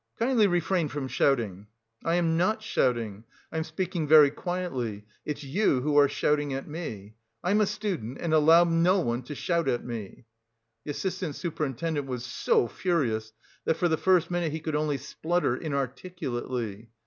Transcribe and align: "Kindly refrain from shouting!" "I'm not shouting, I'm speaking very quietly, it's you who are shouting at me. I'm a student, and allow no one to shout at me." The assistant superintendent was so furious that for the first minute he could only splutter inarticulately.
"Kindly 0.17 0.47
refrain 0.47 0.87
from 0.87 1.07
shouting!" 1.07 1.67
"I'm 2.03 2.35
not 2.35 2.63
shouting, 2.63 3.23
I'm 3.51 3.63
speaking 3.63 4.07
very 4.07 4.31
quietly, 4.31 5.05
it's 5.25 5.43
you 5.43 5.81
who 5.81 5.95
are 5.99 6.09
shouting 6.09 6.55
at 6.55 6.67
me. 6.67 7.13
I'm 7.43 7.61
a 7.61 7.67
student, 7.67 8.17
and 8.19 8.33
allow 8.33 8.63
no 8.63 8.99
one 9.01 9.21
to 9.21 9.35
shout 9.35 9.67
at 9.67 9.85
me." 9.85 10.25
The 10.85 10.89
assistant 10.89 11.35
superintendent 11.35 12.07
was 12.07 12.25
so 12.25 12.67
furious 12.67 13.33
that 13.65 13.77
for 13.77 13.87
the 13.87 13.95
first 13.95 14.31
minute 14.31 14.53
he 14.53 14.59
could 14.59 14.75
only 14.75 14.97
splutter 14.97 15.55
inarticulately. 15.55 16.89